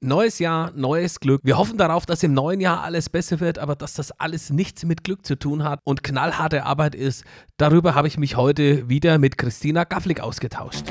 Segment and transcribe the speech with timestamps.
[0.00, 1.40] Neues Jahr, neues Glück.
[1.42, 4.84] Wir hoffen darauf, dass im neuen Jahr alles besser wird, aber dass das alles nichts
[4.84, 7.24] mit Glück zu tun hat und knallharte Arbeit ist.
[7.56, 10.84] Darüber habe ich mich heute wieder mit Christina Gafflik ausgetauscht.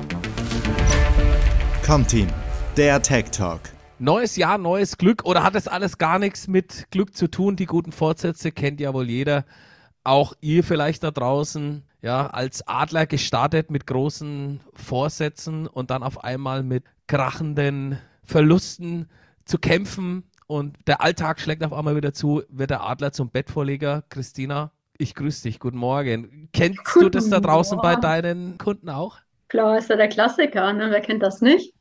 [1.86, 2.28] Komm Team,
[2.76, 3.62] der Tech Talk.
[3.98, 7.56] Neues Jahr, neues Glück oder hat das alles gar nichts mit Glück zu tun?
[7.56, 9.46] Die guten Fortsätze kennt ja wohl jeder.
[10.04, 16.26] Auch ihr vielleicht da draußen, ja, als Adler gestartet mit großen Vorsätzen und dann auf
[16.26, 19.08] einmal mit krachenden Verlusten
[19.46, 24.04] zu kämpfen und der Alltag schlägt auf einmal wieder zu, wird der Adler zum Bettvorleger.
[24.10, 26.50] Christina, ich grüße dich, guten Morgen.
[26.54, 27.88] Kennst guten du das da draußen Morgen.
[27.88, 29.18] bei deinen Kunden auch?
[29.48, 30.92] Klar, ist ja der Klassiker, ne?
[30.92, 31.74] wer kennt das nicht?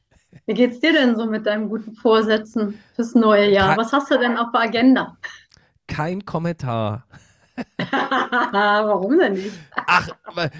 [0.46, 3.70] Wie geht's dir denn so mit deinen guten Vorsätzen fürs neue Jahr?
[3.70, 5.16] Kein, Was hast du denn auf der Agenda?
[5.88, 7.06] Kein Kommentar.
[8.52, 9.58] Warum denn nicht?
[9.86, 10.50] Ach, aber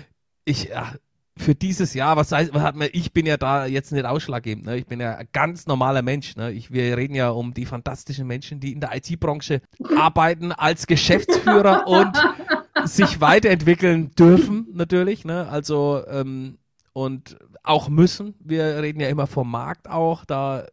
[0.44, 0.96] ich, ach,
[1.38, 4.66] für dieses Jahr, was heißt, was hat man, ich bin ja da jetzt nicht ausschlaggebend,
[4.66, 4.76] ne?
[4.76, 6.34] ich bin ja ein ganz normaler Mensch.
[6.36, 6.52] Ne?
[6.52, 9.60] Ich, wir reden ja um die fantastischen Menschen, die in der IT-Branche
[9.96, 12.16] arbeiten als Geschäftsführer und
[12.84, 15.24] sich weiterentwickeln dürfen, natürlich.
[15.24, 15.46] Ne?
[15.48, 16.58] Also, ähm,
[16.92, 18.34] und auch müssen.
[18.40, 20.66] Wir reden ja immer vom Markt auch, da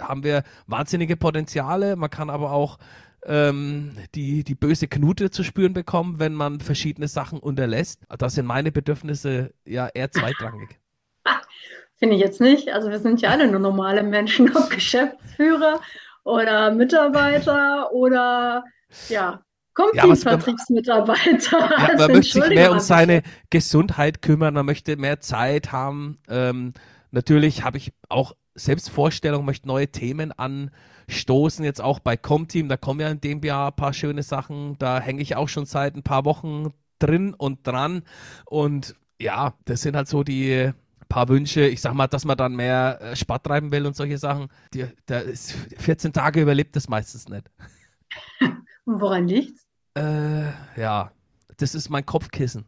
[0.00, 1.96] haben wir wahnsinnige Potenziale.
[1.96, 2.78] Man kann aber auch
[3.26, 8.02] ähm, die, die böse Knute zu spüren bekommen, wenn man verschiedene Sachen unterlässt.
[8.18, 10.78] Da sind meine Bedürfnisse ja eher zweitrangig.
[11.96, 12.72] Finde ich jetzt nicht.
[12.72, 15.80] Also wir sind ja alle nur normale Menschen, ob Geschäftsführer
[16.24, 18.64] oder Mitarbeiter oder
[19.08, 19.42] ja,
[19.74, 21.58] Comedy-Vertriebsmitarbeiter.
[21.58, 26.18] Ja, man also, möchte sich mehr um seine Gesundheit kümmern, man möchte mehr Zeit haben.
[26.28, 26.74] Ähm,
[27.10, 30.70] natürlich habe ich auch Selbstvorstellung, möchte neue Themen an
[31.08, 32.68] stoßen jetzt auch bei Comteam.
[32.68, 34.76] Da kommen ja in dem Jahr ein paar schöne Sachen.
[34.78, 38.02] Da hänge ich auch schon seit ein paar Wochen drin und dran.
[38.46, 40.72] Und ja, das sind halt so die
[41.14, 41.66] paar Wünsche.
[41.66, 44.48] Ich sag mal, dass man dann mehr äh, Sport treiben will und solche Sachen.
[44.72, 47.50] Die, da ist 14 Tage überlebt das meistens nicht.
[48.84, 49.66] Und woran liegt's?
[49.94, 51.12] Äh, ja,
[51.56, 52.66] das ist mein Kopfkissen.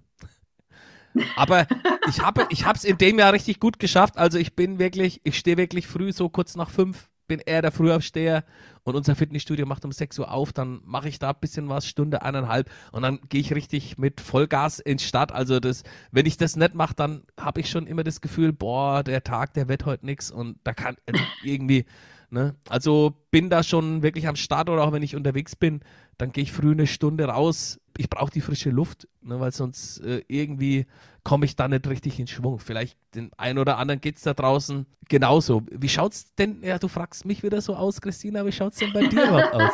[1.34, 1.66] Aber
[2.08, 4.16] ich habe ich es in dem Jahr richtig gut geschafft.
[4.16, 7.72] Also ich bin wirklich, ich stehe wirklich früh, so kurz nach fünf, bin eher der
[7.72, 8.44] Frühaufsteher
[8.84, 11.86] und unser Fitnessstudio macht um 6 Uhr auf, dann mache ich da ein bisschen was,
[11.86, 15.32] Stunde, eineinhalb und dann gehe ich richtig mit Vollgas ins Stadt.
[15.32, 15.82] Also das,
[16.12, 19.54] wenn ich das nicht mache, dann habe ich schon immer das Gefühl, boah, der Tag,
[19.54, 20.96] der wird heute nichts und da kann
[21.42, 21.84] irgendwie,
[22.30, 22.54] ne?
[22.68, 25.80] Also bin da schon wirklich am Start oder auch wenn ich unterwegs bin,
[26.18, 27.80] dann gehe ich früh eine Stunde raus.
[27.98, 30.86] Ich brauche die frische Luft, ne, weil sonst äh, irgendwie
[31.24, 32.58] komme ich da nicht richtig in Schwung.
[32.58, 35.62] Vielleicht den einen oder anderen geht es da draußen genauso.
[35.70, 38.92] Wie schaut's denn, ja, du fragst mich wieder so aus, Christina, wie schaut es denn
[38.92, 39.72] bei dir überhaupt aus?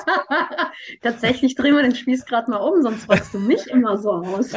[1.03, 4.53] Tatsächlich drehen wir den Spieß gerade mal um, sonst fragst du mich immer so aus.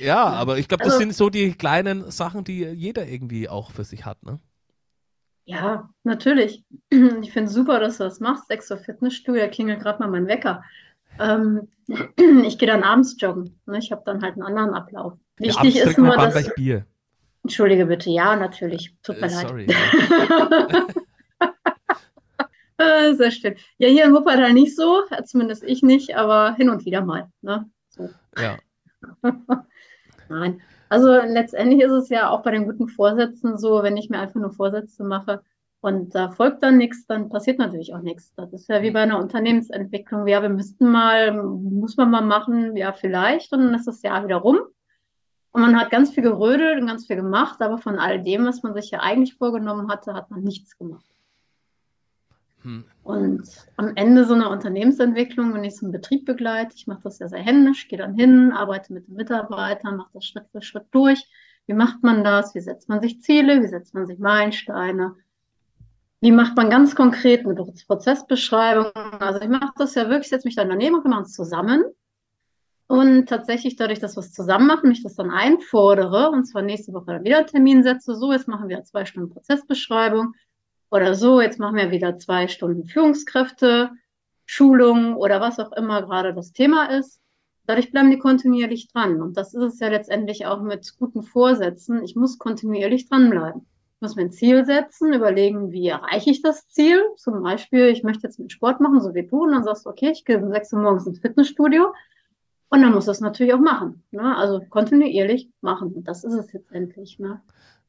[0.00, 3.70] ja, aber ich glaube, das also, sind so die kleinen Sachen, die jeder irgendwie auch
[3.70, 4.38] für sich hat, ne?
[5.50, 6.64] Ja, natürlich.
[7.22, 8.50] Ich finde es super, dass du das machst.
[8.50, 10.62] Extra Fitnessstudio, da klingelt gerade mal mein Wecker.
[11.18, 11.68] Ähm,
[12.46, 13.58] ich gehe dann abends joggen.
[13.66, 13.78] Ne?
[13.78, 15.14] Ich habe dann halt einen anderen Ablauf.
[15.38, 16.34] Wichtig ja, ist nur, dass.
[16.34, 16.86] Gleich Bier.
[17.42, 18.94] Entschuldige bitte, ja, natürlich.
[19.02, 19.48] Tut mir äh, leid.
[19.48, 19.66] Sorry.
[22.80, 23.56] Äh, sehr schön.
[23.76, 27.28] Ja, hier in Wuppertal nicht so, zumindest ich nicht, aber hin und wieder mal.
[27.42, 27.68] Ne?
[27.90, 28.08] So.
[28.38, 28.56] Ja.
[30.30, 30.62] Nein.
[30.90, 34.40] Also letztendlich ist es ja auch bei den guten Vorsätzen so, wenn ich mir einfach
[34.40, 35.40] nur Vorsätze mache
[35.80, 38.34] und da folgt dann nichts, dann passiert natürlich auch nichts.
[38.34, 40.26] Das ist ja wie bei einer Unternehmensentwicklung.
[40.26, 44.24] Ja, wir müssten mal, muss man mal machen, ja, vielleicht, und dann ist das Jahr
[44.24, 44.58] wieder rum.
[45.52, 48.64] Und man hat ganz viel gerödelt und ganz viel gemacht, aber von all dem, was
[48.64, 51.06] man sich ja eigentlich vorgenommen hatte, hat man nichts gemacht.
[52.62, 52.84] Hm.
[53.02, 57.18] Und am Ende so einer Unternehmensentwicklung, wenn ich so einen Betrieb begleite, ich mache das
[57.18, 60.86] ja sehr händisch, gehe dann hin, arbeite mit den Mitarbeitern, mache das Schritt für Schritt
[60.90, 61.26] durch.
[61.66, 62.54] Wie macht man das?
[62.54, 63.62] Wie setzt man sich Ziele?
[63.62, 65.14] Wie setzt man sich Meilensteine?
[66.20, 68.92] Wie macht man ganz konkret eine Prozessbeschreibung?
[68.94, 71.84] Also ich mache das ja wirklich, setze mich dann daneben und wir machen es zusammen.
[72.88, 76.92] Und tatsächlich dadurch, dass wir es zusammen machen, ich das dann einfordere und zwar nächste
[76.92, 80.34] Woche dann wieder einen Termin setze, so jetzt machen wir zwei Stunden Prozessbeschreibung,
[80.90, 83.90] oder so, jetzt machen wir wieder zwei Stunden Führungskräfte,
[84.44, 87.20] Schulung oder was auch immer gerade das Thema ist.
[87.66, 89.22] Dadurch bleiben die kontinuierlich dran.
[89.22, 92.02] Und das ist es ja letztendlich auch mit guten Vorsätzen.
[92.02, 93.60] Ich muss kontinuierlich dranbleiben.
[93.94, 97.00] Ich muss mir ein Ziel setzen, überlegen, wie erreiche ich das Ziel.
[97.16, 99.44] Zum Beispiel, ich möchte jetzt mit Sport machen, so wie du.
[99.44, 101.92] Und dann sagst du, okay, ich gehe um 6 Uhr morgens ins Fitnessstudio.
[102.70, 104.02] Und dann muss das natürlich auch machen.
[104.10, 104.36] Ne?
[104.36, 105.92] Also kontinuierlich machen.
[105.92, 107.20] Und das ist es jetzt endlich.
[107.20, 107.40] Ne?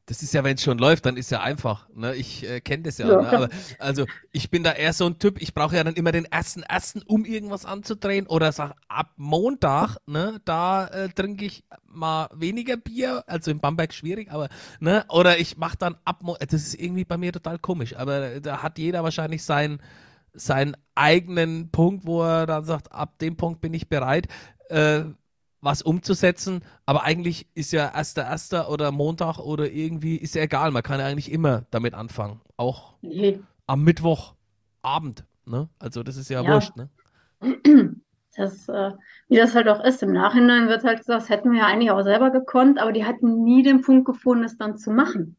[0.06, 1.88] Das ist ja, wenn es schon läuft, dann ist ja einfach.
[1.94, 2.16] Ne?
[2.16, 3.08] Ich äh, kenne das ja.
[3.08, 3.30] Ja, ne?
[3.30, 3.50] Aber,
[3.80, 6.64] also ich bin da eher so ein Typ, ich brauche ja dann immer den ersten
[6.64, 8.28] ersten, um irgendwas anzudrehen.
[8.28, 13.24] Oder sag, ab Montag, ne, da äh, trinke ich mal weniger Bier.
[13.28, 14.50] Also in Bamberg schwierig, aber
[14.80, 17.96] ne, oder ich mache dann ab Mo Das ist irgendwie bei mir total komisch.
[17.96, 19.82] Aber da hat jeder wahrscheinlich seinen
[20.34, 24.28] seinen eigenen Punkt, wo er dann sagt, ab dem Punkt bin ich bereit.
[24.70, 25.04] Äh,
[25.62, 30.72] was umzusetzen, aber eigentlich ist ja erster erster oder Montag oder irgendwie ist ja egal,
[30.72, 33.42] man kann ja eigentlich immer damit anfangen, auch Nee.
[33.68, 35.70] am Mittwochabend, ne?
[35.80, 36.54] Also das ist ja, Ja.
[36.54, 36.90] wurscht, ne?
[38.38, 38.92] Das, äh,
[39.28, 41.92] wie das halt auch ist, im Nachhinein wird halt gesagt, das hätten wir ja eigentlich
[41.92, 45.36] auch selber gekonnt, aber die hatten nie den Punkt gefunden, es dann zu machen.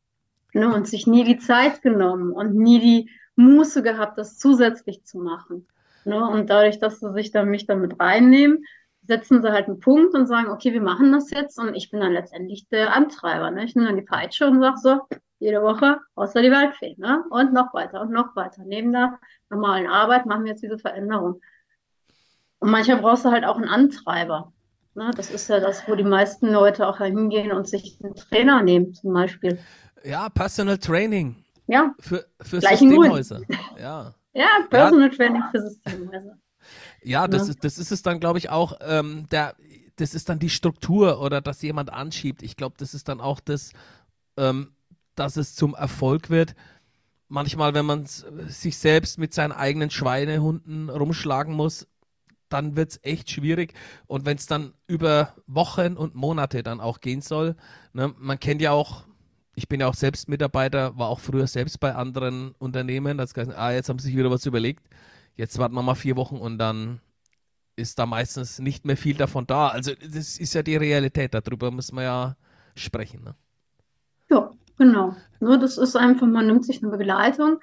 [0.53, 0.75] Ne?
[0.75, 5.69] Und sich nie die Zeit genommen und nie die Muße gehabt, das zusätzlich zu machen.
[6.05, 6.27] Ne?
[6.27, 8.65] Und dadurch, dass sie sich dann mich dann mit reinnehmen,
[9.07, 12.01] setzen sie halt einen Punkt und sagen, okay, wir machen das jetzt und ich bin
[12.01, 13.51] dann letztendlich der Antreiber.
[13.51, 13.65] Ne?
[13.65, 15.01] Ich nehme dann die Peitsche und sage so,
[15.39, 16.95] jede Woche außer die Waldfee.
[16.99, 17.25] Ne?
[17.31, 18.63] Und noch weiter und noch weiter.
[18.65, 19.19] Neben der
[19.51, 21.41] normalen Arbeit machen wir jetzt diese Veränderung.
[22.61, 24.53] Und manchmal brauchst du halt auch einen Antreiber.
[24.95, 25.11] Ne?
[25.17, 28.95] Das ist ja das, wo die meisten Leute auch hingehen und sich einen Trainer nehmen,
[28.95, 29.59] zum Beispiel.
[30.05, 32.79] Ja, Personal Training Ja, für, für Gleich.
[32.79, 33.41] Systemhäuser.
[33.81, 34.15] Ja.
[34.33, 36.37] ja, Personal Training für Systemhäuser.
[37.05, 37.51] Ja, das Ja.
[37.51, 39.57] ist, das ist es dann, glaube ich, auch, ähm, der,
[39.97, 42.43] das ist dann die Struktur oder dass jemand anschiebt.
[42.43, 43.73] Ich glaube, das ist dann auch das,
[44.37, 44.73] ähm,
[45.17, 46.55] dass es zum Erfolg wird.
[47.29, 51.87] Manchmal, wenn man s- sich selbst mit seinen eigenen Schweinehunden rumschlagen muss,
[52.49, 53.75] dann wird es echt schwierig.
[54.07, 57.57] Und wenn es dann über Wochen und Monate dann auch gehen soll,
[57.95, 59.05] ne, man kennt ja auch,
[59.55, 63.51] ich bin ja auch selbst Mitarbeiter, war auch früher selbst bei anderen Unternehmen, das heißt,
[63.53, 64.85] ah, jetzt haben sie sich wieder was überlegt,
[65.37, 67.01] jetzt warten wir mal vier Wochen und dann
[67.77, 69.69] ist da meistens nicht mehr viel davon da.
[69.69, 72.37] Also das ist ja die Realität, darüber müssen wir ja
[72.75, 73.25] sprechen.
[73.25, 73.35] Ne?
[74.31, 75.17] Ja, genau.
[75.41, 77.59] Nur das ist einfach, man nimmt sich eine Begleitung,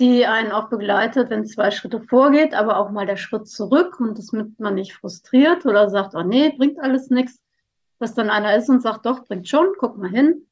[0.00, 4.18] die einen auch begleitet, wenn zwei Schritte vorgeht, aber auch mal der Schritt zurück und
[4.18, 7.40] das mit man nicht frustriert oder sagt, oh nee, bringt alles nichts.
[8.00, 10.46] Dass dann einer ist und sagt, doch, bringt schon, guck mal hin.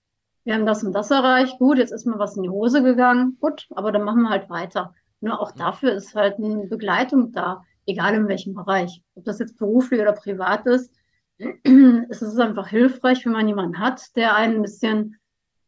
[0.44, 1.58] Wir haben das und das erreicht.
[1.58, 3.36] Gut, jetzt ist mir was in die Hose gegangen.
[3.40, 4.94] Gut, aber dann machen wir halt weiter.
[5.22, 9.02] Nur auch dafür ist halt eine Begleitung da, egal in welchem Bereich.
[9.14, 10.92] Ob das jetzt beruflich oder privat ist,
[12.08, 15.16] es ist einfach hilfreich, wenn man jemanden hat, der einen ein bisschen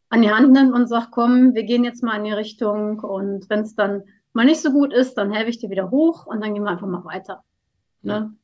[0.09, 3.49] an die Hand nimmt und sagt, komm, wir gehen jetzt mal in die Richtung und
[3.49, 4.03] wenn es dann
[4.33, 6.71] mal nicht so gut ist, dann helfe ich dir wieder hoch und dann gehen wir
[6.71, 7.45] einfach mal weiter.
[8.03, 8.35] Ne?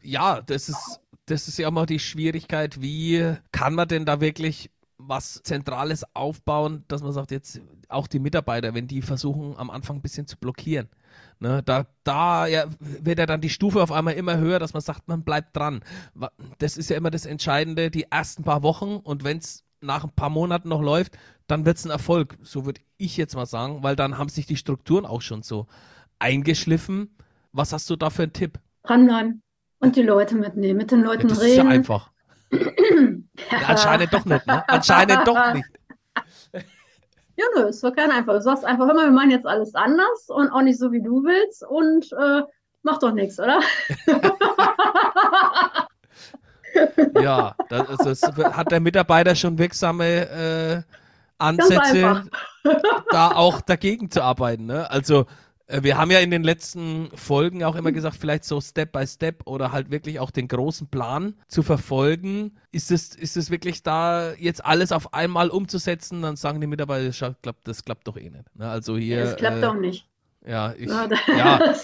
[0.00, 4.70] Ja, das ist, das ist ja immer die Schwierigkeit, wie kann man denn da wirklich
[4.98, 9.96] was Zentrales aufbauen, dass man sagt, jetzt auch die Mitarbeiter, wenn die versuchen, am Anfang
[9.96, 10.88] ein bisschen zu blockieren.
[11.38, 14.82] Ne, da da ja, wird ja dann die Stufe auf einmal immer höher, dass man
[14.82, 15.82] sagt, man bleibt dran.
[16.58, 20.10] Das ist ja immer das Entscheidende, die ersten paar Wochen und wenn es nach ein
[20.10, 23.82] paar Monaten noch läuft, dann wird es ein Erfolg, so würde ich jetzt mal sagen,
[23.82, 25.66] weil dann haben sich die Strukturen auch schon so
[26.18, 27.10] eingeschliffen.
[27.52, 28.58] Was hast du da für einen Tipp?
[28.84, 29.42] Dranbleiben
[29.80, 31.70] und die Leute mitnehmen, mit den Ja, Leuten das ist ja reden.
[31.70, 32.12] einfach.
[32.50, 34.64] Ja, anscheinend doch nicht, ne?
[34.68, 35.66] Anscheinend doch nicht.
[37.38, 38.32] Ja, nö, ist doch kein einfach.
[38.32, 41.22] Du sagst einfach immer, wir machen jetzt alles anders und auch nicht so, wie du
[41.22, 42.40] willst und äh,
[42.82, 43.60] mach doch nichts, oder?
[47.20, 50.82] Ja, das, also es hat der Mitarbeiter schon wirksame äh,
[51.38, 52.24] Ansätze,
[53.10, 54.66] da auch dagegen zu arbeiten.
[54.66, 54.90] Ne?
[54.90, 55.26] Also
[55.68, 59.46] wir haben ja in den letzten Folgen auch immer gesagt, vielleicht so Step by Step
[59.46, 62.56] oder halt wirklich auch den großen Plan zu verfolgen.
[62.70, 66.22] Ist es, ist es wirklich da jetzt alles auf einmal umzusetzen?
[66.22, 68.54] Dann sagen die Mitarbeiter, das klappt, das klappt doch eh nicht.
[68.54, 68.68] Ne?
[68.68, 70.08] Also hier, Das klappt äh, auch nicht.
[70.46, 71.74] ja, ich, Ja, ja,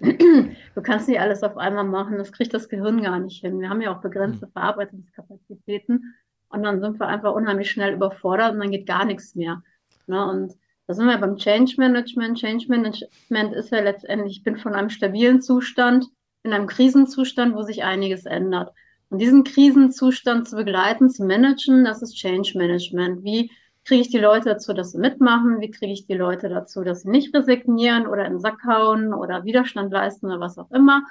[0.00, 3.60] du kannst nicht alles auf einmal machen, das kriegt das Gehirn gar nicht hin.
[3.60, 4.52] Wir haben ja auch begrenzte Hm.
[4.52, 6.14] Verarbeitungskapazitäten
[6.48, 9.62] und dann sind wir einfach unheimlich schnell überfordert und dann geht gar nichts mehr.
[10.06, 10.24] Ne?
[10.24, 10.54] Und
[10.86, 12.38] da sind wir beim Change Management.
[12.38, 16.06] Change Management ist ja letztendlich, ich bin von einem stabilen Zustand
[16.42, 18.72] in einem Krisenzustand, wo sich einiges ändert.
[19.08, 23.22] Und diesen Krisenzustand zu begleiten, zu managen, das ist Change Management.
[23.22, 23.50] Wie
[23.84, 25.60] kriege ich die Leute dazu, dass sie mitmachen?
[25.60, 29.12] Wie kriege ich die Leute dazu, dass sie nicht resignieren oder in den Sack hauen
[29.12, 31.04] oder Widerstand leisten oder was auch immer?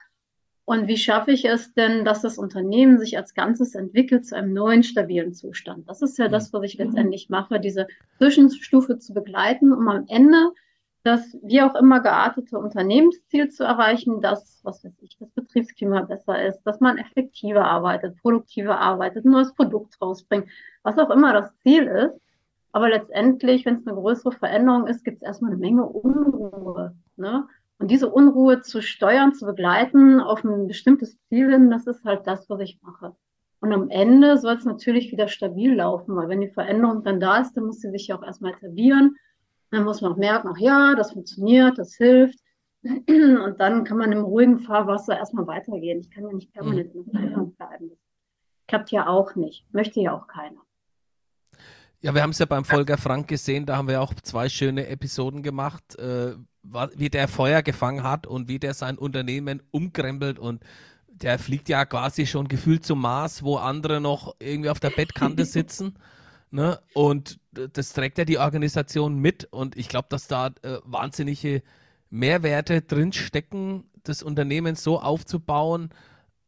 [0.66, 4.54] Und wie schaffe ich es denn, dass das Unternehmen sich als Ganzes entwickelt zu einem
[4.54, 5.90] neuen stabilen Zustand?
[5.90, 7.88] Das ist ja das, was ich letztendlich mache, diese
[8.18, 10.52] Zwischenstufe zu begleiten, um am Ende
[11.04, 16.46] das wie auch immer geartete Unternehmensziel zu erreichen, dass, was weiß ich, das Betriebsklima besser
[16.46, 20.48] ist, dass man effektiver arbeitet, produktiver arbeitet, ein neues Produkt rausbringt,
[20.84, 22.22] was auch immer das Ziel ist.
[22.72, 26.96] Aber letztendlich, wenn es eine größere Veränderung ist, gibt es erstmal eine Menge Unruhe.
[27.18, 27.48] Ne?
[27.82, 32.28] Und diese Unruhe zu steuern, zu begleiten auf ein bestimmtes Ziel hin, das ist halt
[32.28, 33.16] das, was ich mache.
[33.60, 37.40] Und am Ende soll es natürlich wieder stabil laufen, weil wenn die Veränderung dann da
[37.40, 39.16] ist, dann muss sie sich ja auch erstmal etablieren.
[39.72, 42.38] Dann muss man auch merken, ach ja, das funktioniert, das hilft.
[42.84, 46.02] Und dann kann man im ruhigen Fahrwasser erstmal weitergehen.
[46.02, 47.92] Ich kann ja nicht permanent in der Veränderung bleiben.
[48.68, 49.66] Klappt ja auch nicht.
[49.74, 50.62] Möchte ja auch keiner.
[52.04, 54.88] Ja, wir haben es ja beim Volker Frank gesehen, da haben wir auch zwei schöne
[54.88, 56.34] Episoden gemacht, äh,
[56.64, 60.64] wie der Feuer gefangen hat und wie der sein Unternehmen umkrempelt und
[61.08, 65.46] der fliegt ja quasi schon gefühlt zum Mars, wo andere noch irgendwie auf der Bettkante
[65.46, 65.96] sitzen.
[66.50, 66.80] ne?
[66.94, 71.64] Und das trägt ja die Organisation mit und ich glaube, dass da äh, wahnsinnige
[72.10, 75.90] Mehrwerte drinstecken, das Unternehmen so aufzubauen,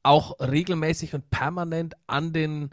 [0.03, 2.72] auch regelmäßig und permanent an den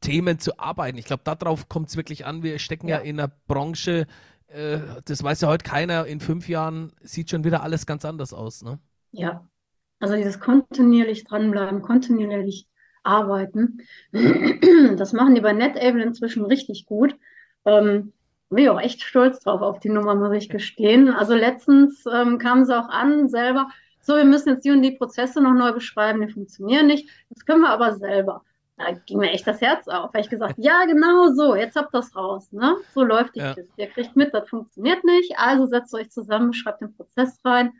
[0.00, 0.98] Themen zu arbeiten.
[0.98, 2.42] Ich glaube, darauf kommt es wirklich an.
[2.42, 4.06] Wir stecken ja, ja in einer Branche,
[4.48, 8.32] äh, das weiß ja heute keiner, in fünf Jahren sieht schon wieder alles ganz anders
[8.32, 8.62] aus.
[8.62, 8.78] Ne?
[9.12, 9.46] Ja,
[10.00, 12.66] also dieses kontinuierlich dranbleiben, kontinuierlich
[13.02, 13.80] arbeiten,
[14.96, 17.16] das machen die bei NetAble inzwischen richtig gut.
[17.64, 18.12] Ähm,
[18.50, 21.10] bin ich auch echt stolz drauf auf die Nummer, muss ich gestehen.
[21.10, 23.68] Also letztens ähm, kamen sie auch an selber,
[24.00, 27.10] so, wir müssen jetzt die und die Prozesse noch neu beschreiben, die funktionieren nicht.
[27.28, 28.42] Das können wir aber selber.
[28.78, 31.92] Da ging mir echt das Herz auf, weil ich gesagt, ja, genau so, jetzt habt
[31.92, 32.52] das raus.
[32.52, 32.76] Ne?
[32.94, 33.54] So läuft die ja.
[33.54, 33.72] Kiste.
[33.76, 35.36] Ihr kriegt mit, das funktioniert nicht.
[35.36, 37.72] Also setzt euch zusammen, schreibt den Prozess rein,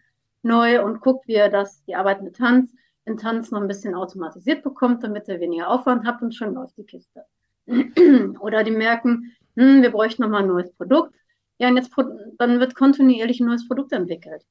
[0.42, 2.72] neu und guckt, wie ihr das, die Arbeit mit Tanz,
[3.04, 6.76] in Tanz noch ein bisschen automatisiert bekommt, damit ihr weniger Aufwand habt und schon läuft
[6.76, 7.24] die Kiste.
[8.40, 11.14] Oder die merken, hm, wir bräuchten nochmal ein neues Produkt.
[11.58, 11.90] Ja, und jetzt
[12.38, 14.44] dann wird kontinuierlich ein neues Produkt entwickelt.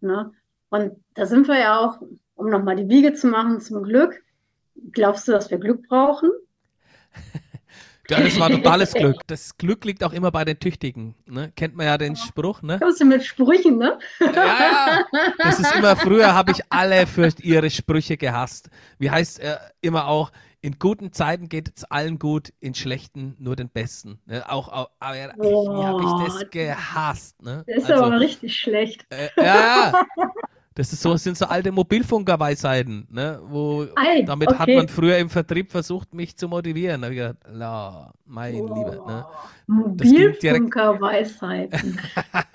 [0.00, 0.32] Ne?
[0.70, 2.00] Und da sind wir ja auch,
[2.34, 4.22] um nochmal die Wiege zu machen, zum Glück.
[4.92, 6.30] Glaubst du, dass wir Glück brauchen?
[8.10, 9.18] Ja, das war totales Glück.
[9.28, 11.14] Das Glück liegt auch immer bei den Tüchtigen.
[11.26, 11.52] Ne?
[11.54, 12.80] Kennt man ja den Spruch, ne?
[12.80, 14.00] Kommst du mit Sprüchen, ne?
[14.18, 15.04] Ja, ja.
[15.38, 18.68] Das ist immer, früher habe ich alle für ihre Sprüche gehasst.
[18.98, 20.32] Wie heißt äh, immer auch,
[20.62, 24.20] in guten Zeiten geht es allen gut, in schlechten nur den Besten.
[24.26, 24.44] Ne?
[24.50, 27.40] Auch, auch aber, wie habe ich das gehasst.
[27.42, 27.64] Ne?
[27.66, 29.06] Das ist also, aber richtig schlecht.
[29.10, 29.92] Äh, ja,
[30.74, 33.40] Das ist so, sind so alte Mobilfunker-Weisheiten, ne?
[33.42, 34.58] Wo, Ei, damit okay.
[34.58, 37.00] hat man früher im Vertrieb versucht, mich zu motivieren.
[37.00, 39.04] Da habe ich gedacht, la, mein oh, Lieber.
[39.04, 39.26] Ne?
[39.66, 41.98] Mobilfunker-Weisheiten.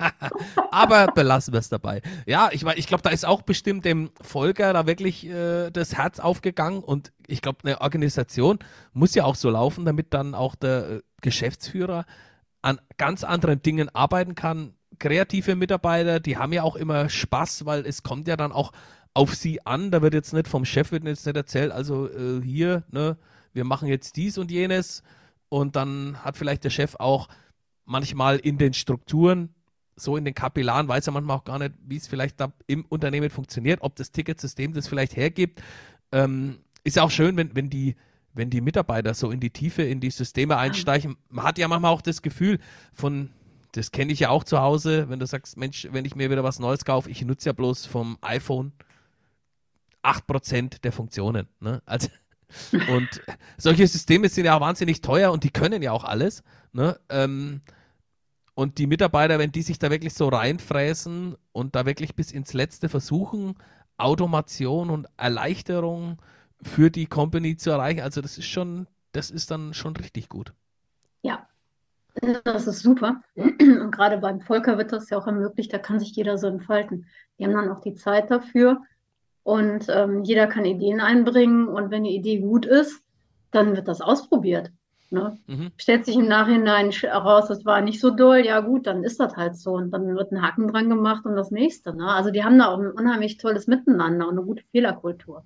[0.72, 2.02] Aber belassen wir es dabei.
[2.26, 6.22] Ja, ich, ich glaube, da ist auch bestimmt dem Volker da wirklich äh, das Herz
[6.22, 8.60] aufgegangen und ich glaube, eine Organisation
[8.94, 12.06] muss ja auch so laufen, damit dann auch der äh, Geschäftsführer
[12.62, 17.86] an ganz anderen Dingen arbeiten kann, kreative Mitarbeiter, die haben ja auch immer Spaß, weil
[17.86, 18.72] es kommt ja dann auch
[19.14, 19.92] auf sie an.
[19.92, 23.18] Da wird jetzt nicht vom Chef wird jetzt nicht erzählt, also äh, hier, ne,
[23.54, 25.04] wir machen jetzt dies und jenes.
[25.50, 27.28] Und dann hat vielleicht der Chef auch
[27.86, 29.54] manchmal in den Strukturen,
[29.96, 32.84] so in den Kapillaren, weiß er manchmal auch gar nicht, wie es vielleicht da im
[32.86, 35.62] Unternehmen funktioniert, ob das Ticketsystem das vielleicht hergibt.
[36.12, 37.96] Ähm, ist ja auch schön, wenn, wenn die
[38.36, 41.16] wenn die Mitarbeiter so in die Tiefe, in die Systeme einsteigen.
[41.30, 42.60] Man hat ja manchmal auch das Gefühl
[42.94, 43.30] von,
[43.76, 46.46] das kenne ich ja auch zu Hause, wenn du sagst, Mensch, wenn ich mir wieder
[46.46, 48.72] was Neues kaufe, ich nutze ja bloß vom iPhone
[50.02, 51.48] 8% der Funktionen.
[51.60, 51.82] Ne?
[51.86, 52.08] Also,
[52.90, 53.10] und
[53.58, 56.42] solche Systeme sind ja auch wahnsinnig teuer und die können ja auch alles.
[56.72, 56.98] Ne?
[57.10, 57.62] Ähm,
[58.54, 62.54] und die Mitarbeiter, wenn die sich da wirklich so reinfräsen und da wirklich bis ins
[62.54, 63.56] Letzte versuchen,
[63.98, 66.22] Automation und Erleichterung
[66.62, 70.54] für die Company zu erreichen, also das ist schon, das ist dann schon richtig gut.
[72.44, 73.22] Das ist super.
[73.36, 77.08] Und gerade beim Volker wird das ja auch ermöglicht, da kann sich jeder so entfalten.
[77.38, 78.82] Die haben dann auch die Zeit dafür
[79.44, 83.04] und ähm, jeder kann Ideen einbringen und wenn die Idee gut ist,
[83.52, 84.72] dann wird das ausprobiert.
[85.12, 85.38] Ne?
[85.48, 85.72] Mhm.
[85.78, 89.36] Stellt sich im Nachhinein heraus, das war nicht so doll, ja gut, dann ist das
[89.36, 91.96] halt so und dann wird ein Haken dran gemacht und das nächste.
[91.96, 92.08] Ne?
[92.08, 95.44] Also die haben da auch ein unheimlich tolles Miteinander und eine gute Fehlerkultur.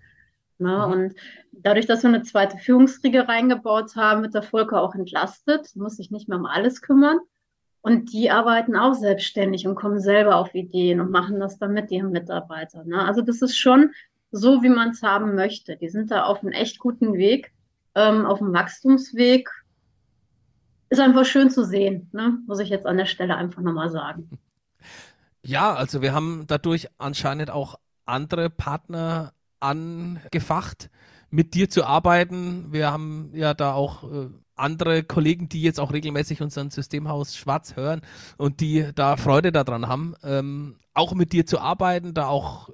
[0.59, 0.85] Ne?
[0.85, 0.91] Mhm.
[0.91, 1.15] Und
[1.51, 6.11] dadurch, dass wir eine zweite Führungsriege reingebaut haben, wird der Volker auch entlastet, muss sich
[6.11, 7.19] nicht mehr um alles kümmern.
[7.81, 11.89] Und die arbeiten auch selbstständig und kommen selber auf Ideen und machen das dann mit
[11.91, 12.87] ihren Mitarbeitern.
[12.87, 13.05] Ne?
[13.05, 13.91] Also das ist schon
[14.31, 15.77] so, wie man es haben möchte.
[15.77, 17.53] Die sind da auf einem echt guten Weg,
[17.95, 19.49] ähm, auf einem Wachstumsweg.
[20.89, 22.39] Ist einfach schön zu sehen, ne?
[22.47, 24.29] muss ich jetzt an der Stelle einfach nochmal sagen.
[25.45, 30.89] Ja, also wir haben dadurch anscheinend auch andere Partner angefacht,
[31.29, 32.71] mit dir zu arbeiten.
[32.71, 37.75] Wir haben ja da auch äh, andere Kollegen, die jetzt auch regelmäßig unseren Systemhaus Schwarz
[37.75, 38.01] hören
[38.37, 42.69] und die da Freude daran haben, ähm, auch mit dir zu arbeiten, da auch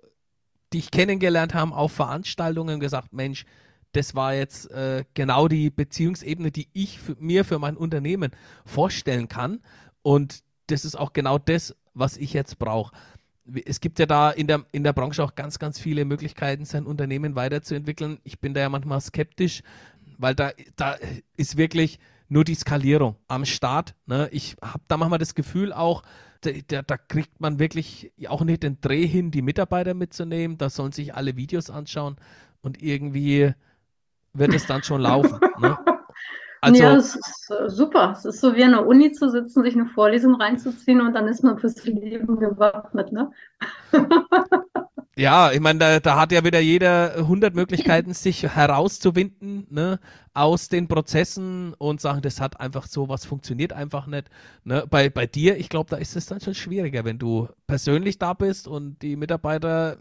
[0.73, 3.45] dich kennengelernt haben auf Veranstaltungen gesagt, Mensch,
[3.91, 8.31] das war jetzt äh, genau die Beziehungsebene, die ich für, mir für mein Unternehmen
[8.65, 9.61] vorstellen kann.
[10.01, 12.93] Und das ist auch genau das, was ich jetzt brauche.
[13.65, 16.85] Es gibt ja da in der, in der Branche auch ganz, ganz viele Möglichkeiten, sein
[16.85, 18.19] Unternehmen weiterzuentwickeln.
[18.23, 19.61] Ich bin da ja manchmal skeptisch,
[20.17, 20.95] weil da, da
[21.37, 23.93] ist wirklich nur die Skalierung am Start.
[24.07, 24.29] Ne?
[24.31, 26.01] Ich habe da manchmal das Gefühl auch,
[26.41, 30.57] da, da, da, kriegt man wirklich auch nicht den Dreh hin, die Mitarbeiter mitzunehmen.
[30.57, 32.17] Da sollen sich alle Videos anschauen
[32.61, 33.53] und irgendwie
[34.33, 35.39] wird es dann schon laufen.
[35.59, 35.77] Ne?
[36.65, 38.13] Also, ja, es ist äh, super.
[38.17, 41.27] Es ist so wie an der Uni zu sitzen, sich eine Vorlesung reinzuziehen und dann
[41.27, 43.31] ist man fürs Leben gewappnet, ne?
[45.17, 50.01] Ja, ich meine, da, da, hat ja wieder jeder 100 Möglichkeiten, sich herauszuwinden ne,
[50.33, 54.29] aus den Prozessen und sagen, das hat einfach so, was funktioniert einfach nicht.
[54.65, 54.83] Ne.
[54.89, 58.33] Bei, bei dir, ich glaube, da ist es dann schon schwieriger, wenn du persönlich da
[58.33, 59.99] bist und die Mitarbeiter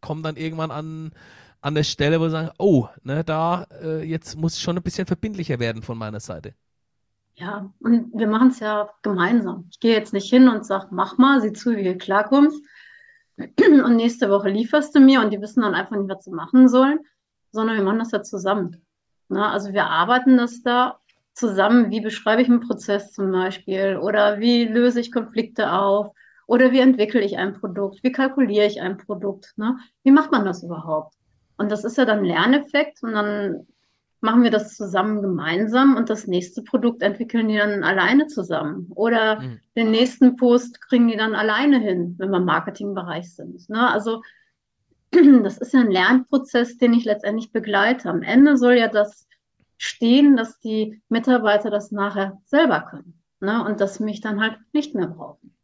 [0.00, 1.12] kommen dann irgendwann an
[1.60, 4.82] an der Stelle, wo sie sagen, oh, ne, da äh, jetzt muss es schon ein
[4.82, 6.54] bisschen verbindlicher werden von meiner Seite.
[7.34, 9.66] Ja, und wir machen es ja gemeinsam.
[9.70, 12.60] Ich gehe jetzt nicht hin und sage, mach mal, sieh zu, wie du klarkommst.
[13.36, 16.68] Und nächste Woche lieferst du mir und die wissen dann einfach nicht, was sie machen
[16.68, 16.98] sollen,
[17.52, 18.82] sondern wir machen das ja zusammen.
[19.28, 20.98] Na, ne, also wir arbeiten das da
[21.34, 21.90] zusammen.
[21.90, 23.96] Wie beschreibe ich einen Prozess zum Beispiel?
[23.96, 26.12] Oder wie löse ich Konflikte auf?
[26.46, 28.02] Oder wie entwickle ich ein Produkt?
[28.02, 29.52] Wie kalkuliere ich ein Produkt?
[29.56, 29.78] Ne?
[30.02, 31.14] Wie macht man das überhaupt?
[31.58, 33.66] Und das ist ja dann Lerneffekt und dann
[34.20, 38.90] machen wir das zusammen gemeinsam und das nächste Produkt entwickeln die dann alleine zusammen.
[38.94, 39.60] Oder mhm.
[39.76, 43.68] den nächsten Post kriegen die dann alleine hin, wenn wir im Marketingbereich sind.
[43.68, 43.88] Ne?
[43.88, 44.22] Also
[45.10, 48.08] das ist ja ein Lernprozess, den ich letztendlich begleite.
[48.08, 49.28] Am Ende soll ja das
[49.76, 53.22] stehen, dass die Mitarbeiter das nachher selber können.
[53.40, 53.64] Ne?
[53.64, 55.54] Und dass mich dann halt nicht mehr brauchen.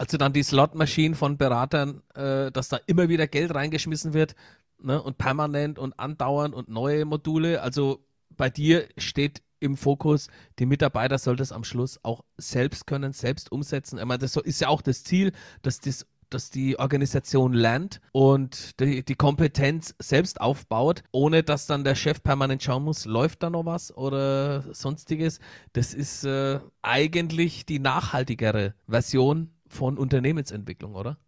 [0.00, 4.36] Also dann die Slotmaschinen von Beratern, äh, dass da immer wieder Geld reingeschmissen wird,
[4.80, 7.62] ne, und permanent und andauernd und neue Module.
[7.62, 13.12] Also bei dir steht im Fokus, die Mitarbeiter soll das am Schluss auch selbst können,
[13.12, 13.98] selbst umsetzen.
[13.98, 15.32] Ich meine, das ist ja auch das Ziel,
[15.62, 21.84] dass das dass die Organisation lernt und die, die, Kompetenz selbst aufbaut, ohne dass dann
[21.84, 25.40] der Chef permanent schauen muss, läuft da noch was oder sonstiges.
[25.72, 31.18] Das ist äh, eigentlich die nachhaltigere Version von Unternehmensentwicklung, oder?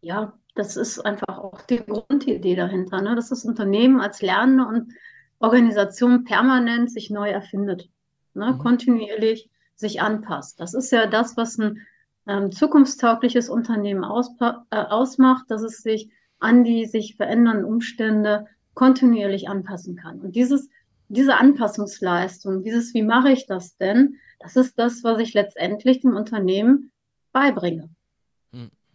[0.00, 3.14] Ja, das ist einfach auch die Grundidee dahinter, ne?
[3.14, 4.92] dass das Unternehmen als lernende und
[5.38, 7.90] Organisation permanent sich neu erfindet,
[8.34, 8.52] ne?
[8.52, 8.58] Mhm.
[8.58, 10.58] kontinuierlich sich anpasst.
[10.58, 11.86] Das ist ja das, was ein
[12.26, 19.96] ähm, zukunftstaugliches Unternehmen äh, ausmacht, dass es sich an die sich verändernden Umstände kontinuierlich anpassen
[19.96, 20.20] kann.
[20.20, 20.68] Und dieses,
[21.08, 26.16] diese Anpassungsleistung, dieses, wie mache ich das denn, das ist das, was ich letztendlich dem
[26.16, 26.92] Unternehmen
[27.32, 27.90] beibringe.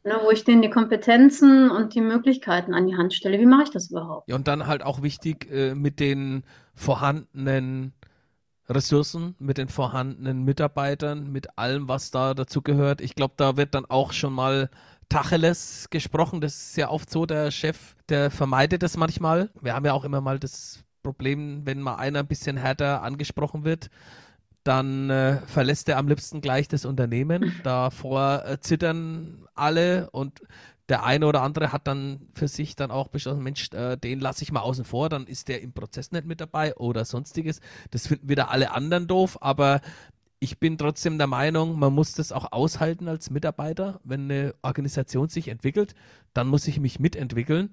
[0.03, 3.39] Ne, wo ich denen die Kompetenzen und die Möglichkeiten an die Hand stelle.
[3.39, 4.27] Wie mache ich das überhaupt?
[4.27, 7.93] Ja, und dann halt auch wichtig äh, mit den vorhandenen
[8.67, 13.01] Ressourcen, mit den vorhandenen Mitarbeitern, mit allem, was da dazu gehört.
[13.01, 14.71] Ich glaube, da wird dann auch schon mal
[15.09, 16.41] Tacheles gesprochen.
[16.41, 19.49] Das ist ja oft so, der Chef, der vermeidet das manchmal.
[19.61, 23.65] Wir haben ja auch immer mal das Problem, wenn mal einer ein bisschen härter angesprochen
[23.65, 23.89] wird,
[24.63, 27.53] dann äh, verlässt er am liebsten gleich das Unternehmen.
[27.63, 30.41] Davor äh, zittern alle und
[30.89, 34.43] der eine oder andere hat dann für sich dann auch beschlossen, Mensch, äh, den lasse
[34.43, 37.61] ich mal außen vor, dann ist der im Prozess nicht mit dabei oder sonstiges.
[37.91, 39.79] Das finden wieder alle anderen doof, aber
[40.39, 44.01] ich bin trotzdem der Meinung, man muss das auch aushalten als Mitarbeiter.
[44.03, 45.93] Wenn eine Organisation sich entwickelt,
[46.33, 47.71] dann muss ich mich mitentwickeln.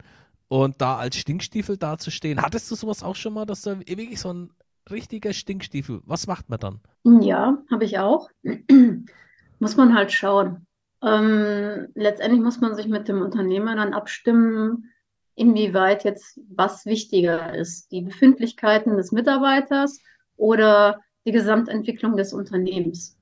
[0.48, 4.32] Und da als Stinkstiefel dazustehen, hattest du sowas auch schon mal, dass du wirklich so
[4.32, 4.50] ein
[4.90, 6.00] richtiger Stinkstiefel.
[6.04, 6.80] Was macht man dann?
[7.20, 8.30] Ja, habe ich auch.
[9.58, 10.66] muss man halt schauen.
[11.02, 14.90] Ähm, letztendlich muss man sich mit dem Unternehmer dann abstimmen,
[15.34, 17.92] inwieweit jetzt was wichtiger ist.
[17.92, 20.00] Die Befindlichkeiten des Mitarbeiters
[20.36, 23.16] oder die Gesamtentwicklung des Unternehmens.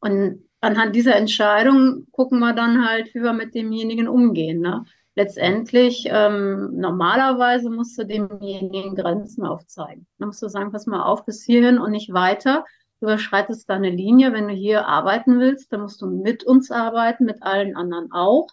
[0.00, 4.60] Und anhand dieser Entscheidung gucken wir dann halt, wie wir mit demjenigen umgehen.
[4.60, 4.84] Ne?
[5.14, 10.06] Letztendlich, ähm, normalerweise musst du demjenigen Grenzen aufzeigen.
[10.18, 12.64] Dann musst du sagen, pass mal auf, bis hierhin und nicht weiter.
[13.00, 14.32] Du überschreitest deine Linie.
[14.32, 18.48] Wenn du hier arbeiten willst, dann musst du mit uns arbeiten, mit allen anderen auch.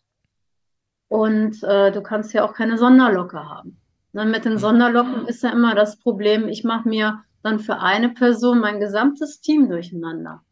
[1.08, 3.82] Und äh, du kannst ja auch keine Sonderlocke haben.
[4.14, 8.10] Dann mit den Sonderlocken ist ja immer das Problem, ich mache mir dann für eine
[8.10, 10.44] Person mein gesamtes Team durcheinander.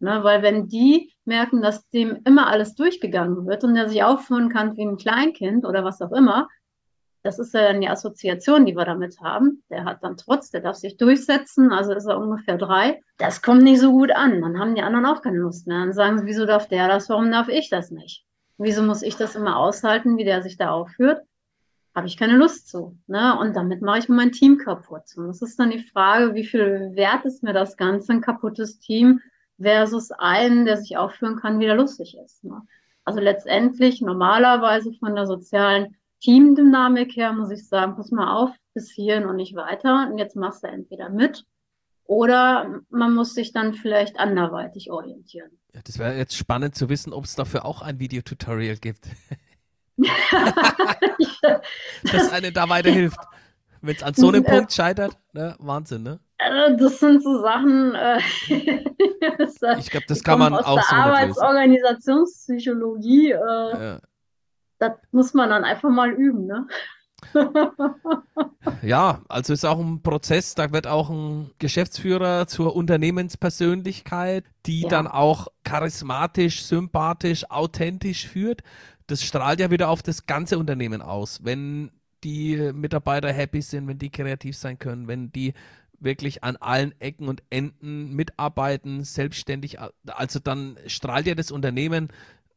[0.00, 4.48] Ne, weil wenn die merken, dass dem immer alles durchgegangen wird und der sich aufführen
[4.48, 6.48] kann wie ein Kleinkind oder was auch immer,
[7.22, 9.62] das ist ja dann die Assoziation, die wir damit haben.
[9.70, 13.02] Der hat dann trotz, der darf sich durchsetzen, also ist er ungefähr drei.
[13.18, 14.40] Das kommt nicht so gut an.
[14.40, 15.80] Dann haben die anderen auch keine Lust mehr.
[15.80, 18.24] Dann sagen sie, wieso darf der das, warum darf ich das nicht?
[18.56, 21.22] Wieso muss ich das immer aushalten, wie der sich da aufführt?
[21.94, 22.96] Habe ich keine Lust zu.
[23.08, 23.36] Ne?
[23.38, 25.04] Und damit mache ich mein Team kaputt.
[25.16, 28.78] Und das ist dann die Frage, wie viel wert ist mir das Ganze, ein kaputtes
[28.78, 29.20] Team?
[29.60, 32.44] Versus einen, der sich aufführen kann, wie der lustig ist.
[32.44, 32.62] Ne?
[33.04, 38.90] Also letztendlich normalerweise von der sozialen Teamdynamik her muss ich sagen, pass mal auf, bis
[38.90, 40.08] hierhin und nicht weiter.
[40.10, 41.44] Und jetzt machst du entweder mit
[42.04, 45.50] oder man muss sich dann vielleicht anderweitig orientieren.
[45.74, 49.08] Ja, das wäre jetzt spannend zu wissen, ob es dafür auch ein Videotutorial gibt.
[52.04, 53.18] das eine da weiterhilft.
[53.80, 55.56] Wenn es an so einem Punkt scheitert, ne?
[55.58, 56.20] Wahnsinn, ne?
[56.38, 57.94] Äh, das sind so Sachen.
[57.94, 63.32] Äh, ich glaube, das kann man aus auch der so Arbeitsorganisationspsychologie.
[63.32, 63.98] Äh, ja.
[64.78, 66.68] Das muss man dann einfach mal üben, ne?
[68.82, 74.88] ja, also ist auch ein Prozess, da wird auch ein Geschäftsführer zur Unternehmenspersönlichkeit, die ja.
[74.88, 78.62] dann auch charismatisch, sympathisch, authentisch führt.
[79.08, 81.40] Das strahlt ja wieder auf das ganze Unternehmen aus.
[81.42, 81.90] Wenn
[82.22, 85.54] die Mitarbeiter happy sind, wenn die kreativ sein können, wenn die
[86.00, 92.08] wirklich an allen Ecken und Enden mitarbeiten, selbstständig, also dann strahlt ja das Unternehmen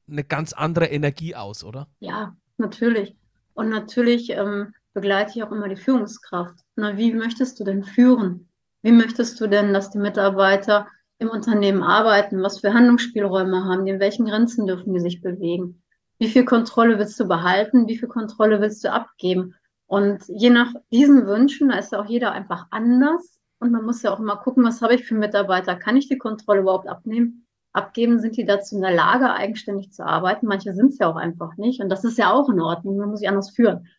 [0.10, 1.88] eine ganz andere Energie aus, oder?
[2.00, 3.16] Ja, natürlich.
[3.54, 6.60] Und natürlich ähm, begleite ich auch immer die Führungskraft.
[6.76, 8.50] Na, wie möchtest du denn führen?
[8.82, 10.88] Wie möchtest du denn, dass die Mitarbeiter
[11.20, 12.42] im Unternehmen arbeiten?
[12.42, 13.92] Was für Handlungsspielräume haben die?
[13.92, 15.82] In welchen Grenzen dürfen die sich bewegen?
[16.18, 17.88] Wie viel Kontrolle willst du behalten?
[17.88, 19.56] Wie viel Kontrolle willst du abgeben?
[19.92, 23.42] Und je nach diesen Wünschen, da ist ja auch jeder einfach anders.
[23.60, 25.76] Und man muss ja auch immer gucken, was habe ich für Mitarbeiter?
[25.76, 27.46] Kann ich die Kontrolle überhaupt abnehmen?
[27.74, 30.48] Abgeben, sind die dazu in der Lage, eigenständig zu arbeiten?
[30.48, 31.82] Manche sind es ja auch einfach nicht.
[31.82, 32.96] Und das ist ja auch in Ordnung.
[32.96, 33.90] Man muss sich anders führen.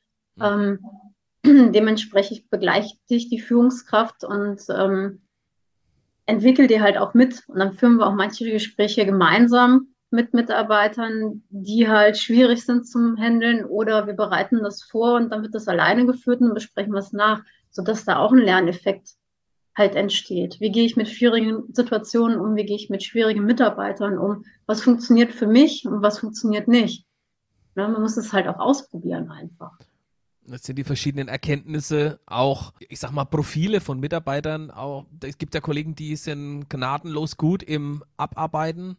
[0.41, 0.79] Ähm,
[1.45, 5.21] dementsprechend begleiche ich die Führungskraft und ähm,
[6.25, 7.47] entwickle die halt auch mit.
[7.49, 13.17] Und dann führen wir auch manche Gespräche gemeinsam mit Mitarbeitern, die halt schwierig sind zum
[13.17, 17.13] Handeln oder wir bereiten das vor und dann wird das alleine geführt und besprechen es
[17.13, 19.15] nach, sodass da auch ein Lerneffekt
[19.75, 20.61] halt entsteht.
[20.61, 22.57] Wie gehe ich mit schwierigen Situationen um?
[22.57, 24.45] Wie gehe ich mit schwierigen Mitarbeitern um?
[24.67, 27.07] Was funktioniert für mich und was funktioniert nicht?
[27.75, 29.79] Ja, man muss es halt auch ausprobieren einfach.
[30.45, 34.71] Das sind die verschiedenen Erkenntnisse, auch, ich sag mal, Profile von Mitarbeitern.
[34.71, 38.97] Auch, es gibt ja Kollegen, die sind gnadenlos gut im Abarbeiten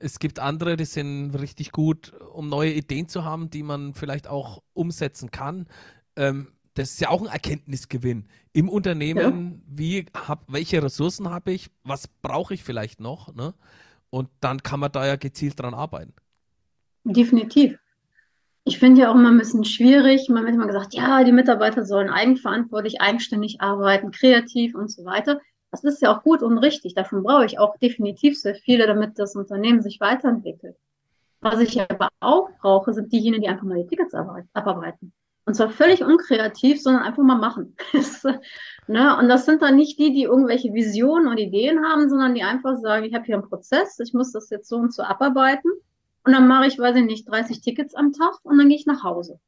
[0.00, 4.28] es gibt andere, die sind richtig gut, um neue Ideen zu haben, die man vielleicht
[4.28, 5.66] auch umsetzen kann.
[6.16, 9.62] Ähm, das ist ja auch ein Erkenntnisgewinn im Unternehmen.
[9.66, 9.78] Ja.
[9.78, 11.70] Wie hab, welche Ressourcen habe ich?
[11.82, 13.34] Was brauche ich vielleicht noch?
[13.34, 13.54] Ne?
[14.10, 16.14] Und dann kann man da ja gezielt dran arbeiten.
[17.04, 17.78] Definitiv.
[18.64, 20.28] Ich finde ja auch immer ein bisschen schwierig.
[20.28, 25.40] Man wird immer gesagt, ja, die Mitarbeiter sollen eigenverantwortlich, eigenständig arbeiten, kreativ und so weiter.
[25.70, 26.94] Das ist ja auch gut und richtig.
[26.94, 30.76] Davon brauche ich auch definitiv sehr viele, damit das Unternehmen sich weiterentwickelt.
[31.40, 35.12] Was ich aber auch brauche, sind diejenigen, die einfach mal die Tickets abarbeiten.
[35.44, 37.74] Und zwar völlig unkreativ, sondern einfach mal machen.
[38.86, 39.16] ne?
[39.16, 42.76] Und das sind dann nicht die, die irgendwelche Visionen und Ideen haben, sondern die einfach
[42.76, 45.70] sagen, ich habe hier einen Prozess, ich muss das jetzt so und so abarbeiten.
[46.24, 48.84] Und dann mache ich, weiß ich nicht, 30 Tickets am Tag und dann gehe ich
[48.84, 49.40] nach Hause.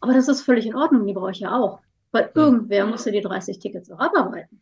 [0.00, 1.80] Aber das ist völlig in Ordnung, die brauche ich ja auch.
[2.12, 4.60] Weil irgendwer muss ja die 30 Tickets auch abarbeiten.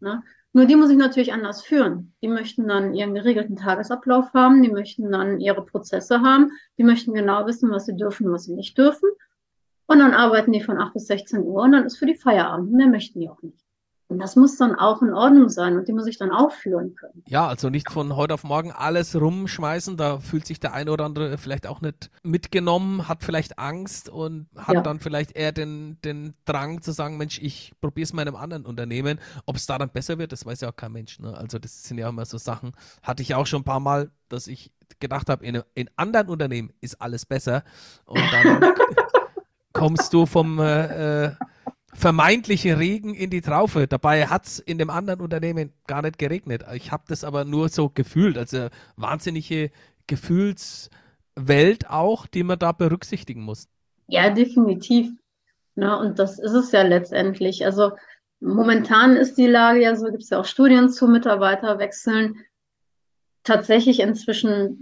[0.00, 0.22] Ne?
[0.52, 2.14] Nur die muss ich natürlich anders führen.
[2.22, 7.12] Die möchten dann ihren geregelten Tagesablauf haben, die möchten dann ihre Prozesse haben, die möchten
[7.12, 9.10] genau wissen, was sie dürfen, was sie nicht dürfen.
[9.86, 12.72] Und dann arbeiten die von 8 bis 16 Uhr und dann ist für die Feierabend.
[12.72, 13.65] Mehr möchten die auch nicht.
[14.08, 16.94] Und das muss dann auch in Ordnung sein und die muss ich dann auch führen
[16.94, 17.24] können.
[17.26, 19.96] Ja, also nicht von heute auf morgen alles rumschmeißen.
[19.96, 24.46] Da fühlt sich der eine oder andere vielleicht auch nicht mitgenommen, hat vielleicht Angst und
[24.56, 24.80] hat ja.
[24.80, 28.36] dann vielleicht eher den, den Drang zu sagen, Mensch, ich probiere es mal in einem
[28.36, 29.18] anderen Unternehmen.
[29.44, 31.18] Ob es da dann besser wird, das weiß ja auch kein Mensch.
[31.18, 31.36] Ne?
[31.36, 32.72] Also das sind ja immer so Sachen.
[33.02, 36.72] Hatte ich auch schon ein paar Mal, dass ich gedacht habe, in, in anderen Unternehmen
[36.80, 37.64] ist alles besser.
[38.04, 38.72] Und dann
[39.72, 41.34] kommst du vom äh, äh
[41.96, 43.86] vermeintliche Regen in die Traufe.
[43.86, 46.64] Dabei hat es in dem anderen Unternehmen gar nicht geregnet.
[46.74, 48.36] Ich habe das aber nur so gefühlt.
[48.36, 49.70] Also wahnsinnige
[50.06, 53.68] Gefühlswelt auch, die man da berücksichtigen muss.
[54.08, 55.10] Ja, definitiv.
[55.74, 57.64] Na, und das ist es ja letztendlich.
[57.64, 57.92] Also
[58.40, 62.44] momentan ist die Lage ja so, gibt es ja auch Studien zu Mitarbeiterwechseln
[63.46, 64.76] tatsächlich inzwischen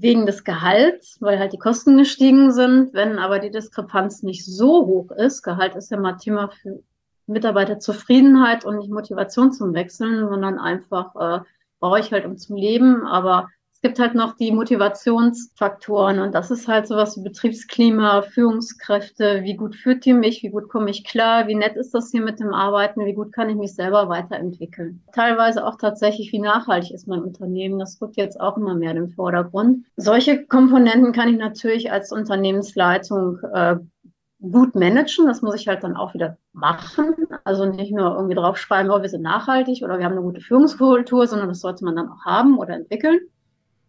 [0.00, 2.92] wegen des Gehalts, weil halt die Kosten gestiegen sind.
[2.94, 6.82] Wenn aber die Diskrepanz nicht so hoch ist, Gehalt ist ja mal Thema für
[7.26, 11.44] Mitarbeiterzufriedenheit und nicht Motivation zum Wechseln, sondern einfach äh,
[11.78, 13.06] brauche ich halt um zu leben.
[13.06, 13.48] Aber
[13.86, 19.76] gibt halt noch die Motivationsfaktoren und das ist halt sowas wie Betriebsklima, Führungskräfte, wie gut
[19.76, 22.52] führt die mich, wie gut komme ich klar, wie nett ist das hier mit dem
[22.52, 25.04] Arbeiten, wie gut kann ich mich selber weiterentwickeln.
[25.12, 28.96] Teilweise auch tatsächlich, wie nachhaltig ist mein Unternehmen, das rückt jetzt auch immer mehr in
[28.96, 29.86] den Vordergrund.
[29.94, 33.76] Solche Komponenten kann ich natürlich als Unternehmensleitung äh,
[34.40, 35.26] gut managen.
[35.26, 37.14] Das muss ich halt dann auch wieder machen.
[37.44, 41.28] Also nicht nur irgendwie draufschreiben, oh, wir sind nachhaltig oder wir haben eine gute Führungskultur,
[41.28, 43.20] sondern das sollte man dann auch haben oder entwickeln.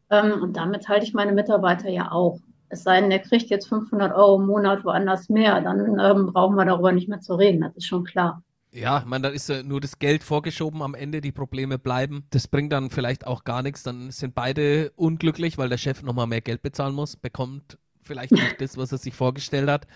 [0.10, 2.40] Ähm, und damit halte ich meine Mitarbeiter ja auch.
[2.70, 6.56] Es sei denn, der kriegt jetzt 500 Euro im Monat woanders mehr, dann ähm, brauchen
[6.56, 8.44] wir darüber nicht mehr zu reden, das ist schon klar.
[8.72, 12.26] Ja, ich meine, dann ist nur das Geld vorgeschoben am Ende, die Probleme bleiben.
[12.32, 13.82] Das bringt dann vielleicht auch gar nichts.
[13.82, 18.62] Dann sind beide unglücklich, weil der Chef nochmal mehr Geld bezahlen muss, bekommt vielleicht nicht
[18.62, 19.88] das, was er sich vorgestellt hat.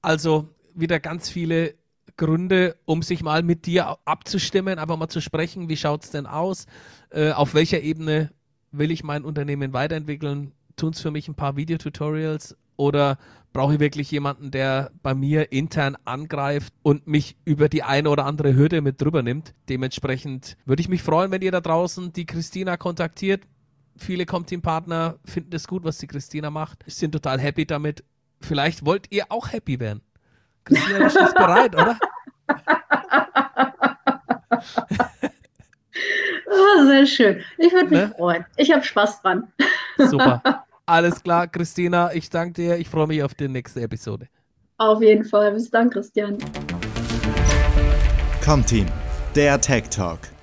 [0.00, 1.74] Also wieder ganz viele
[2.16, 6.26] Gründe, um sich mal mit dir abzustimmen, einfach mal zu sprechen, wie schaut es denn
[6.26, 6.66] aus,
[7.10, 8.30] äh, auf welcher Ebene
[8.78, 13.18] will ich mein Unternehmen weiterentwickeln, tun es für mich ein paar Videotutorials oder
[13.52, 18.26] brauche ich wirklich jemanden, der bei mir intern angreift und mich über die eine oder
[18.26, 19.54] andere Hürde mit drüber nimmt.
[19.68, 23.44] Dementsprechend würde ich mich freuen, wenn ihr da draußen die Christina kontaktiert.
[23.96, 28.02] Viele Comteam-Partner finden es gut, was die Christina macht, sind total happy damit.
[28.40, 30.00] Vielleicht wollt ihr auch happy werden.
[30.64, 31.96] Christina, du bist bereit, oder?
[36.54, 37.40] oh, sehr schön.
[37.58, 38.14] Ich würde mich ne?
[38.16, 38.44] freuen.
[38.56, 39.52] Ich habe Spaß dran.
[39.98, 40.42] Super.
[40.86, 42.12] Alles klar, Christina.
[42.12, 42.76] Ich danke dir.
[42.76, 44.26] Ich freue mich auf die nächste Episode.
[44.78, 45.52] Auf jeden Fall.
[45.52, 46.38] Bis dann, Christian.
[48.44, 48.86] Comteam,
[49.34, 50.33] der Tech Talk.